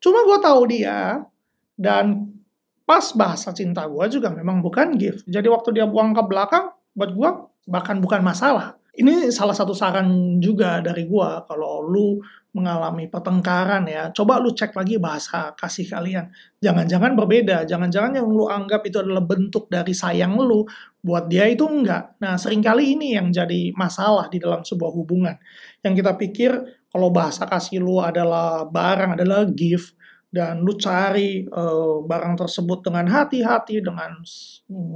Cuma 0.00 0.24
gue 0.24 0.38
tahu 0.40 0.60
dia 0.68 1.24
dan 1.76 2.32
pas 2.86 3.04
bahasa 3.12 3.50
cinta 3.50 3.84
gue 3.84 4.04
juga 4.08 4.30
memang 4.30 4.62
bukan 4.62 4.94
gift. 4.94 5.26
Jadi 5.26 5.50
waktu 5.50 5.76
dia 5.76 5.86
buang 5.90 6.14
ke 6.14 6.22
belakang, 6.24 6.70
buat 6.94 7.10
gue 7.12 7.30
bahkan 7.66 7.98
bukan 7.98 8.22
masalah. 8.22 8.78
Ini 8.96 9.28
salah 9.28 9.52
satu 9.52 9.76
saran 9.76 10.40
juga 10.40 10.80
dari 10.80 11.04
gue 11.04 11.28
kalau 11.44 11.84
lu 11.84 12.16
mengalami 12.56 13.04
pertengkaran 13.12 13.84
ya, 13.84 14.08
coba 14.16 14.40
lu 14.40 14.56
cek 14.56 14.72
lagi 14.72 14.96
bahasa 14.96 15.52
kasih 15.52 15.84
kalian. 15.84 16.32
Jangan-jangan 16.64 17.12
berbeda, 17.12 17.68
jangan-jangan 17.68 18.16
yang 18.16 18.24
lu 18.24 18.48
anggap 18.48 18.80
itu 18.88 18.96
adalah 18.96 19.20
bentuk 19.20 19.68
dari 19.68 19.92
sayang 19.92 20.40
lu, 20.40 20.64
buat 21.04 21.28
dia 21.28 21.44
itu 21.52 21.68
enggak. 21.68 22.16
Nah, 22.16 22.40
sering 22.40 22.64
kali 22.64 22.96
ini 22.96 23.20
yang 23.20 23.28
jadi 23.28 23.76
masalah 23.76 24.32
di 24.32 24.40
dalam 24.40 24.64
sebuah 24.64 24.88
hubungan. 24.96 25.36
Yang 25.84 26.00
kita 26.00 26.12
pikir 26.16 26.50
kalau 26.96 27.12
bahasa 27.12 27.44
kasih 27.44 27.84
lu 27.84 28.00
adalah 28.00 28.64
barang, 28.64 29.20
adalah 29.20 29.44
gift, 29.52 29.92
dan 30.32 30.64
lu 30.64 30.72
cari 30.80 31.44
uh, 31.44 32.00
barang 32.00 32.40
tersebut 32.40 32.80
dengan 32.88 33.04
hati-hati, 33.12 33.84
dengan 33.84 34.16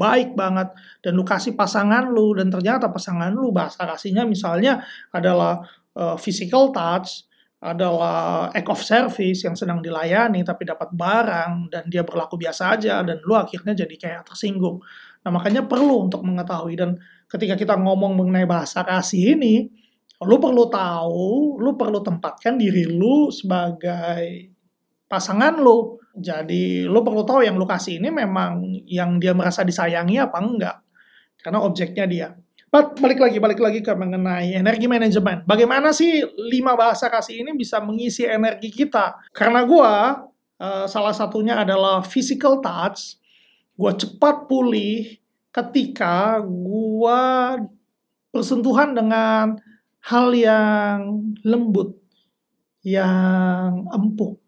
baik 0.00 0.32
banget, 0.32 0.72
dan 1.04 1.12
lu 1.12 1.20
kasih 1.28 1.52
pasangan 1.52 2.08
lu, 2.08 2.32
dan 2.32 2.48
ternyata 2.48 2.88
pasangan 2.88 3.28
lu 3.36 3.52
bahasa 3.52 3.84
kasihnya 3.84 4.24
misalnya 4.24 4.80
adalah 5.12 5.60
uh, 5.92 6.16
physical 6.16 6.72
touch, 6.72 7.28
adalah 7.60 8.48
act 8.56 8.72
of 8.72 8.80
service 8.80 9.44
yang 9.44 9.52
sedang 9.52 9.84
dilayani 9.84 10.40
tapi 10.40 10.64
dapat 10.64 10.96
barang 10.96 11.68
dan 11.68 11.84
dia 11.92 12.00
berlaku 12.00 12.40
biasa 12.40 12.80
aja 12.80 13.04
dan 13.04 13.20
lu 13.20 13.36
akhirnya 13.36 13.76
jadi 13.76 13.94
kayak 14.00 14.22
tersinggung. 14.32 14.80
Nah 15.20 15.28
makanya 15.28 15.68
perlu 15.68 16.08
untuk 16.08 16.24
mengetahui 16.24 16.80
dan 16.80 16.96
ketika 17.28 17.60
kita 17.60 17.76
ngomong 17.76 18.16
mengenai 18.16 18.48
bahasa 18.48 18.80
kasih 18.80 19.36
ini, 19.36 19.68
lu 20.20 20.36
perlu 20.36 20.68
tahu, 20.68 21.56
lu 21.56 21.72
perlu 21.80 22.04
tempatkan 22.04 22.60
diri 22.60 22.84
lu 22.84 23.32
sebagai 23.32 24.52
pasangan 25.08 25.56
lu. 25.56 25.96
Jadi 26.10 26.84
lu 26.84 27.00
perlu 27.00 27.24
tahu 27.24 27.40
yang 27.46 27.56
lu 27.56 27.64
kasih 27.64 28.02
ini 28.02 28.12
memang 28.12 28.60
yang 28.84 29.16
dia 29.16 29.32
merasa 29.32 29.64
disayangi 29.64 30.20
apa 30.20 30.38
enggak. 30.38 30.76
Karena 31.40 31.64
objeknya 31.64 32.04
dia. 32.04 32.28
But, 32.70 33.02
balik 33.02 33.18
lagi, 33.18 33.42
balik 33.42 33.58
lagi 33.58 33.82
ke 33.82 33.90
mengenai 33.90 34.54
energi 34.54 34.86
manajemen. 34.86 35.42
Bagaimana 35.42 35.90
sih 35.90 36.22
lima 36.38 36.78
bahasa 36.78 37.10
kasih 37.10 37.42
ini 37.42 37.50
bisa 37.58 37.82
mengisi 37.82 38.22
energi 38.22 38.70
kita? 38.70 39.18
Karena 39.34 39.66
gue, 39.66 39.94
uh, 40.62 40.86
salah 40.86 41.10
satunya 41.10 41.58
adalah 41.58 41.98
physical 42.06 42.62
touch. 42.62 43.18
Gue 43.74 43.90
cepat 43.98 44.46
pulih 44.46 45.18
ketika 45.50 46.38
gue 46.46 47.22
bersentuhan 48.30 48.94
dengan 48.94 49.58
hal 50.06 50.32
yang 50.32 51.28
lembut, 51.44 51.96
yang 52.80 53.84
empuk. 53.92 54.40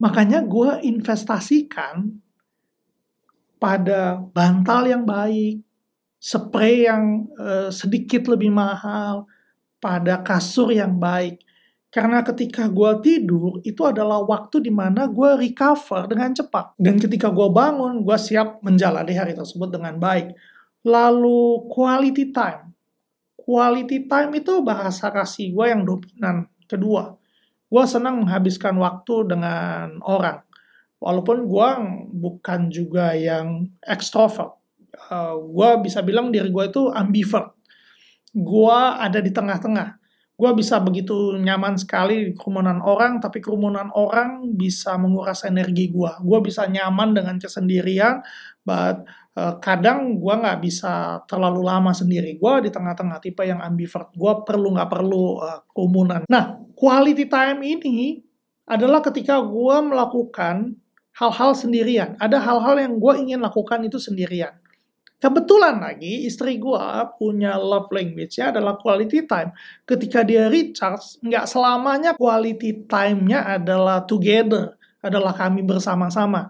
Makanya 0.00 0.40
gue 0.40 0.80
investasikan 0.88 2.08
pada 3.60 4.16
bantal 4.32 4.88
yang 4.88 5.04
baik, 5.04 5.60
spray 6.16 6.88
yang 6.88 7.28
uh, 7.36 7.68
sedikit 7.68 8.24
lebih 8.32 8.48
mahal, 8.48 9.28
pada 9.76 10.24
kasur 10.24 10.72
yang 10.72 10.96
baik. 10.96 11.44
Karena 11.90 12.22
ketika 12.22 12.70
gue 12.70 12.92
tidur, 13.02 13.60
itu 13.66 13.82
adalah 13.82 14.22
waktu 14.22 14.62
di 14.62 14.72
mana 14.72 15.10
gue 15.10 15.36
recover 15.36 16.06
dengan 16.06 16.32
cepat. 16.32 16.78
Dan 16.78 16.96
ketika 16.96 17.28
gue 17.28 17.48
bangun, 17.50 18.00
gue 18.06 18.16
siap 18.16 18.62
menjalani 18.62 19.12
hari 19.12 19.34
tersebut 19.34 19.68
dengan 19.68 19.98
baik. 19.98 20.32
Lalu 20.86 21.68
quality 21.68 22.30
time 22.32 22.69
quality 23.50 24.06
time 24.06 24.30
itu 24.38 24.62
bahasa 24.62 25.10
kasih 25.10 25.50
gue 25.50 25.66
yang 25.66 25.82
dominan. 25.82 26.46
Kedua, 26.70 27.18
gue 27.66 27.84
senang 27.90 28.22
menghabiskan 28.22 28.78
waktu 28.78 29.26
dengan 29.26 29.98
orang. 30.06 30.46
Walaupun 31.02 31.50
gue 31.50 31.68
bukan 32.14 32.70
juga 32.70 33.18
yang 33.18 33.66
extrovert. 33.82 34.54
Uh, 35.10 35.34
gue 35.50 35.90
bisa 35.90 35.98
bilang 36.06 36.30
diri 36.30 36.46
gue 36.46 36.64
itu 36.70 36.86
ambivert. 36.94 37.58
Gue 38.30 38.78
ada 38.78 39.18
di 39.18 39.34
tengah-tengah. 39.34 39.98
Gue 40.38 40.50
bisa 40.56 40.78
begitu 40.80 41.36
nyaman 41.36 41.76
sekali 41.76 42.30
di 42.30 42.32
kerumunan 42.32 42.80
orang, 42.80 43.18
tapi 43.18 43.42
kerumunan 43.42 43.90
orang 43.92 44.54
bisa 44.54 44.94
menguras 44.96 45.42
energi 45.42 45.90
gue. 45.90 46.12
Gue 46.22 46.38
bisa 46.40 46.64
nyaman 46.64 47.12
dengan 47.12 47.36
kesendirian, 47.36 48.22
but 48.64 49.04
kadang 49.34 50.18
gue 50.18 50.34
nggak 50.34 50.58
bisa 50.58 51.22
terlalu 51.30 51.62
lama 51.62 51.94
sendiri. 51.94 52.34
Gue 52.34 52.66
di 52.66 52.70
tengah-tengah 52.74 53.18
tipe 53.22 53.46
yang 53.46 53.62
ambivert. 53.62 54.10
Gue 54.12 54.42
perlu 54.42 54.74
nggak 54.74 54.90
perlu 54.90 55.24
uh. 55.38 56.22
Nah, 56.26 56.44
quality 56.74 57.30
time 57.30 57.60
ini 57.62 58.20
adalah 58.66 58.98
ketika 59.00 59.38
gue 59.38 59.76
melakukan 59.86 60.74
hal-hal 61.14 61.52
sendirian. 61.54 62.18
Ada 62.18 62.42
hal-hal 62.42 62.76
yang 62.82 62.94
gue 62.98 63.14
ingin 63.22 63.40
lakukan 63.42 63.82
itu 63.86 64.02
sendirian. 64.02 64.54
Kebetulan 65.20 65.84
lagi 65.84 66.24
istri 66.24 66.56
gue 66.56 66.80
punya 67.20 67.60
love 67.60 67.92
language-nya 67.92 68.56
adalah 68.56 68.80
quality 68.80 69.28
time. 69.28 69.52
Ketika 69.84 70.24
dia 70.24 70.48
recharge, 70.48 71.20
nggak 71.20 71.44
selamanya 71.44 72.16
quality 72.16 72.88
time-nya 72.88 73.60
adalah 73.60 74.00
together, 74.08 74.80
adalah 75.04 75.36
kami 75.36 75.60
bersama-sama 75.60 76.48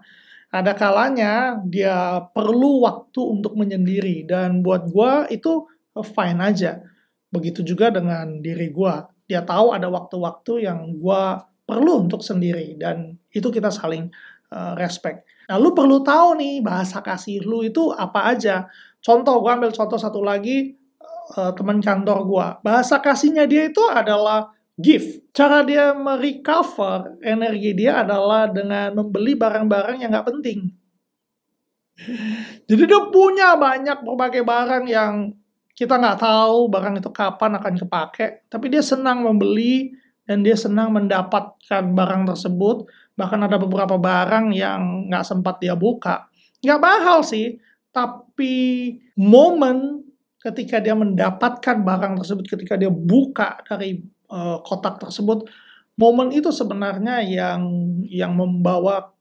ada 0.51 0.75
kalanya 0.75 1.63
dia 1.63 2.19
perlu 2.35 2.83
waktu 2.83 3.23
untuk 3.23 3.55
menyendiri 3.55 4.27
dan 4.27 4.59
buat 4.59 4.91
gue 4.91 5.31
itu 5.31 5.63
fine 6.03 6.39
aja. 6.43 6.83
Begitu 7.31 7.63
juga 7.63 7.87
dengan 7.87 8.43
diri 8.43 8.67
gue. 8.67 8.95
Dia 9.31 9.47
tahu 9.47 9.71
ada 9.71 9.87
waktu-waktu 9.87 10.67
yang 10.67 10.99
gue 10.99 11.23
perlu 11.63 12.03
untuk 12.03 12.19
sendiri 12.19 12.75
dan 12.75 13.15
itu 13.31 13.47
kita 13.47 13.71
saling 13.71 14.11
uh, 14.51 14.75
respect. 14.75 15.23
Nah, 15.47 15.55
lu 15.55 15.71
perlu 15.71 16.03
tahu 16.03 16.35
nih 16.35 16.59
bahasa 16.59 16.99
kasih 16.99 17.47
lu 17.47 17.63
itu 17.63 17.95
apa 17.95 18.35
aja. 18.35 18.67
Contoh, 18.99 19.39
gue 19.39 19.51
ambil 19.55 19.71
contoh 19.71 19.95
satu 19.95 20.19
lagi 20.19 20.75
uh, 21.39 21.55
teman 21.55 21.79
kantor 21.79 22.27
gue. 22.27 22.47
Bahasa 22.59 22.99
kasihnya 22.99 23.47
dia 23.47 23.71
itu 23.71 23.81
adalah 23.87 24.51
gift. 24.79 25.31
Cara 25.31 25.63
dia 25.63 25.95
merecover 25.95 27.19
energi 27.23 27.71
dia 27.75 28.03
adalah 28.03 28.47
dengan 28.51 28.95
membeli 28.95 29.35
barang-barang 29.35 29.97
yang 30.03 30.11
nggak 30.11 30.27
penting. 30.27 30.59
Jadi 32.65 32.83
dia 32.87 33.01
punya 33.13 33.53
banyak 33.59 34.01
berbagai 34.01 34.41
barang 34.41 34.85
yang 34.89 35.31
kita 35.77 35.97
nggak 35.97 36.19
tahu 36.21 36.67
barang 36.69 36.99
itu 36.99 37.09
kapan 37.13 37.57
akan 37.57 37.73
kepake, 37.77 38.25
tapi 38.51 38.69
dia 38.69 38.83
senang 38.83 39.23
membeli 39.25 39.93
dan 40.25 40.45
dia 40.45 40.57
senang 40.57 40.93
mendapatkan 40.93 41.83
barang 41.93 42.23
tersebut. 42.33 42.85
Bahkan 43.17 43.39
ada 43.45 43.57
beberapa 43.61 43.97
barang 44.01 44.53
yang 44.53 45.09
nggak 45.09 45.25
sempat 45.25 45.61
dia 45.61 45.77
buka. 45.77 46.29
Nggak 46.61 46.81
mahal 46.81 47.19
sih, 47.25 47.57
tapi 47.93 48.97
momen 49.17 50.05
ketika 50.41 50.81
dia 50.81 50.97
mendapatkan 50.97 51.85
barang 51.85 52.13
tersebut, 52.21 52.45
ketika 52.49 52.73
dia 52.77 52.89
buka 52.89 53.61
dari 53.65 54.01
uh, 54.31 54.57
kotak 54.63 54.97
tersebut 55.03 55.45
momen 55.99 56.31
itu 56.31 56.49
sebenarnya 56.49 57.21
yang 57.21 57.61
yang 58.07 58.33
membawa 58.33 59.11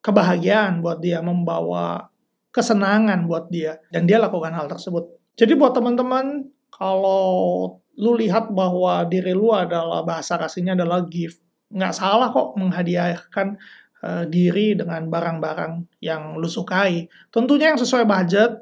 kebahagiaan 0.00 0.80
buat 0.80 0.98
dia 1.04 1.20
membawa 1.20 2.08
kesenangan 2.50 3.28
buat 3.28 3.52
dia 3.52 3.78
dan 3.92 4.08
dia 4.08 4.16
lakukan 4.16 4.56
hal 4.56 4.66
tersebut 4.66 5.04
jadi 5.36 5.52
buat 5.54 5.76
teman-teman 5.76 6.48
kalau 6.72 7.78
lu 7.94 8.12
lihat 8.18 8.50
bahwa 8.50 9.06
diri 9.06 9.30
lu 9.30 9.54
adalah 9.54 10.02
bahasa 10.02 10.34
kasihnya 10.40 10.74
adalah 10.74 11.06
gift 11.06 11.44
nggak 11.70 11.94
salah 11.94 12.30
kok 12.30 12.54
menghadiahkan 12.58 13.58
uh, 14.04 14.24
diri 14.28 14.76
dengan 14.76 15.08
barang-barang 15.08 15.98
yang 16.04 16.36
lu 16.36 16.46
sukai. 16.46 17.08
Tentunya 17.32 17.72
yang 17.72 17.80
sesuai 17.80 18.04
budget, 18.04 18.52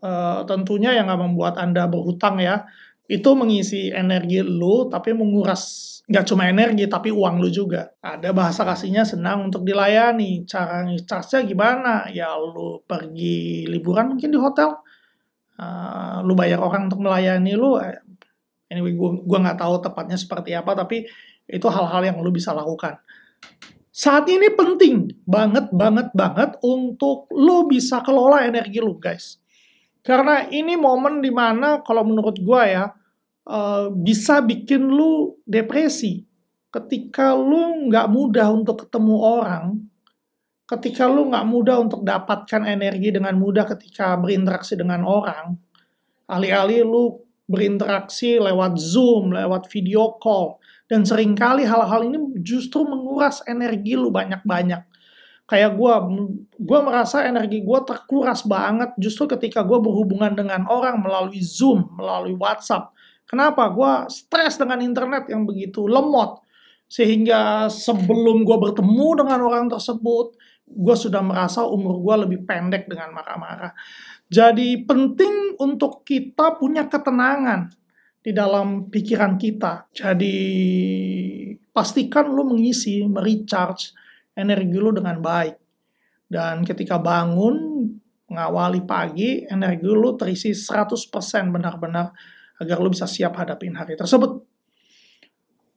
uh, 0.00 0.42
tentunya 0.48 0.96
yang 0.96 1.06
nggak 1.06 1.22
membuat 1.22 1.54
Anda 1.60 1.84
berhutang 1.86 2.40
ya. 2.40 2.64
Itu 3.06 3.38
mengisi 3.38 3.90
energi 3.94 4.42
lu, 4.42 4.90
tapi 4.90 5.14
menguras 5.14 5.94
nggak 6.06 6.24
cuma 6.26 6.46
energi 6.46 6.86
tapi 6.86 7.10
uang 7.10 7.42
lu 7.42 7.50
juga. 7.50 7.90
Ada 7.98 8.30
bahasa 8.30 8.62
kasihnya 8.62 9.02
senang 9.02 9.50
untuk 9.50 9.66
dilayani. 9.66 10.46
Cara 10.46 10.86
ngecharge-nya 10.86 11.40
gimana? 11.42 12.06
Ya 12.14 12.34
lu 12.38 12.82
pergi 12.86 13.66
liburan 13.66 14.14
mungkin 14.14 14.30
di 14.30 14.38
hotel. 14.38 14.78
Uh, 15.56 16.22
lu 16.22 16.36
bayar 16.38 16.62
orang 16.62 16.86
untuk 16.86 17.02
melayani 17.02 17.58
lu. 17.58 17.78
Eh, 17.82 17.98
anyway, 18.70 18.94
gua 18.94 19.18
gua 19.18 19.38
nggak 19.50 19.58
tahu 19.58 19.74
tepatnya 19.82 20.18
seperti 20.18 20.54
apa 20.54 20.78
tapi 20.78 21.06
itu 21.46 21.66
hal-hal 21.66 22.02
yang 22.06 22.18
lu 22.22 22.30
bisa 22.30 22.54
lakukan. 22.54 23.02
Saat 23.90 24.28
ini 24.28 24.52
penting 24.52 25.24
banget 25.24 25.72
banget 25.72 26.12
banget 26.12 26.60
untuk 26.60 27.32
lu 27.32 27.64
bisa 27.64 28.04
kelola 28.04 28.44
energi 28.44 28.78
lu, 28.78 29.00
guys. 29.00 29.40
Karena 30.06 30.46
ini 30.46 30.78
momen 30.78 31.18
di 31.18 31.34
mana 31.34 31.82
kalau 31.82 32.06
menurut 32.06 32.38
gua 32.38 32.62
ya, 32.62 32.84
uh, 33.50 33.90
bisa 33.90 34.38
bikin 34.38 34.86
lu 34.86 35.34
depresi. 35.42 36.22
Ketika 36.70 37.34
lu 37.34 37.90
nggak 37.90 38.06
mudah 38.06 38.54
untuk 38.54 38.86
ketemu 38.86 39.16
orang, 39.18 39.82
ketika 40.70 41.10
lu 41.10 41.26
nggak 41.26 41.46
mudah 41.50 41.76
untuk 41.82 42.06
dapatkan 42.06 42.62
energi 42.70 43.10
dengan 43.10 43.34
mudah 43.34 43.66
ketika 43.66 44.14
berinteraksi 44.14 44.78
dengan 44.78 45.02
orang, 45.02 45.58
alih-alih 46.30 46.86
lu 46.86 47.26
berinteraksi 47.46 48.42
lewat 48.42 48.78
Zoom, 48.78 49.34
lewat 49.34 49.70
video 49.70 50.18
call, 50.22 50.58
dan 50.86 51.02
sering 51.06 51.34
kali 51.34 51.66
hal-hal 51.66 52.06
ini 52.06 52.18
justru 52.42 52.82
menguras 52.86 53.42
energi 53.46 53.98
lu 53.98 54.10
banyak-banyak. 54.10 54.82
Kayak 55.46 55.78
gue, 55.78 55.94
gue 56.58 56.78
merasa 56.82 57.22
energi 57.22 57.62
gue 57.62 57.80
terkuras 57.86 58.42
banget 58.42 58.90
justru 58.98 59.30
ketika 59.30 59.62
gue 59.62 59.78
berhubungan 59.78 60.34
dengan 60.34 60.66
orang 60.66 60.98
melalui 60.98 61.38
Zoom, 61.38 61.86
melalui 61.94 62.34
WhatsApp, 62.34 62.90
Kenapa? 63.26 63.66
Gue 63.74 64.06
stres 64.06 64.54
dengan 64.54 64.78
internet 64.78 65.26
yang 65.26 65.42
begitu 65.42 65.84
lemot. 65.90 66.46
Sehingga 66.86 67.66
sebelum 67.66 68.46
gue 68.46 68.56
bertemu 68.70 69.08
dengan 69.18 69.42
orang 69.42 69.66
tersebut, 69.66 70.38
gue 70.66 70.96
sudah 70.96 71.18
merasa 71.26 71.66
umur 71.66 71.98
gue 71.98 72.14
lebih 72.26 72.46
pendek 72.46 72.86
dengan 72.86 73.10
marah-marah. 73.10 73.74
Jadi 74.30 74.86
penting 74.86 75.58
untuk 75.58 76.06
kita 76.06 76.54
punya 76.54 76.86
ketenangan 76.86 77.74
di 78.22 78.30
dalam 78.30 78.86
pikiran 78.86 79.34
kita. 79.34 79.90
Jadi 79.90 80.38
pastikan 81.74 82.30
lu 82.30 82.46
mengisi, 82.46 83.02
merecharge 83.02 84.05
energi 84.36 84.76
lu 84.76 84.92
dengan 84.92 85.18
baik. 85.18 85.56
Dan 86.28 86.62
ketika 86.62 87.00
bangun, 87.00 87.88
mengawali 88.26 88.82
pagi, 88.82 89.46
energi 89.46 89.86
lu 89.86 90.18
terisi 90.18 90.50
100% 90.52 91.54
benar-benar 91.54 92.12
agar 92.58 92.76
lo 92.80 92.88
bisa 92.90 93.06
siap 93.06 93.38
hadapin 93.38 93.76
hari 93.76 93.94
tersebut. 93.94 94.42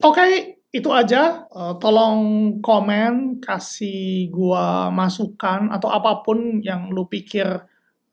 Oke, 0.00 0.16
okay, 0.16 0.32
itu 0.72 0.88
aja. 0.90 1.44
Uh, 1.52 1.76
tolong 1.76 2.56
komen, 2.64 3.38
kasih 3.38 4.32
gua 4.32 4.88
masukan 4.88 5.68
atau 5.70 5.92
apa 5.92 6.24
pun 6.24 6.64
yang 6.64 6.88
lu 6.88 7.04
pikir 7.04 7.46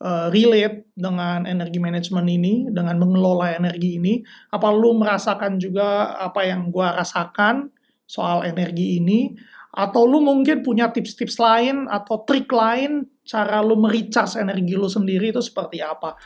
uh, 0.03 0.27
relate 0.27 0.91
dengan 0.93 1.47
energi 1.47 1.79
manajemen 1.79 2.27
ini, 2.27 2.67
dengan 2.67 2.99
mengelola 2.99 3.55
energi 3.55 3.97
ini. 3.97 4.19
Apa 4.51 4.67
lu 4.75 4.99
merasakan 4.99 5.57
juga 5.63 6.19
apa 6.19 6.43
yang 6.43 6.67
gua 6.67 6.91
rasakan 6.99 7.71
soal 8.03 8.43
energi 8.43 8.99
ini? 8.99 9.31
Atau 9.77 10.09
lu 10.09 10.25
mungkin 10.25 10.65
punya 10.65 10.89
tips-tips 10.89 11.37
lain 11.37 11.85
atau 11.85 12.25
trik 12.25 12.49
lain 12.49 13.05
cara 13.21 13.61
lu 13.61 13.77
merecharge 13.77 14.41
energi 14.41 14.73
lu 14.73 14.89
sendiri 14.89 15.29
itu 15.29 15.41
seperti 15.43 15.85
apa? 15.85 16.17